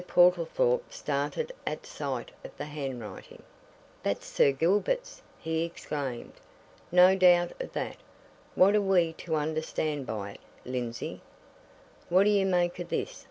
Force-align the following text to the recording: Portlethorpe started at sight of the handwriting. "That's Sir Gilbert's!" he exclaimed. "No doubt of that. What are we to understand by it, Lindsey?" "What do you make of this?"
Portlethorpe 0.07 0.91
started 0.91 1.51
at 1.67 1.85
sight 1.85 2.31
of 2.43 2.57
the 2.57 2.65
handwriting. 2.65 3.43
"That's 4.01 4.25
Sir 4.25 4.51
Gilbert's!" 4.51 5.21
he 5.37 5.63
exclaimed. 5.63 6.33
"No 6.91 7.15
doubt 7.15 7.51
of 7.61 7.73
that. 7.73 7.97
What 8.55 8.75
are 8.75 8.81
we 8.81 9.13
to 9.19 9.35
understand 9.35 10.07
by 10.07 10.31
it, 10.31 10.39
Lindsey?" 10.65 11.21
"What 12.09 12.23
do 12.23 12.31
you 12.31 12.47
make 12.47 12.79
of 12.79 12.89
this?" 12.89 13.19